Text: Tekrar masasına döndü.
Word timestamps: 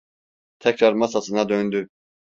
Tekrar 0.59 0.93
masasına 0.93 1.49
döndü. 1.49 1.87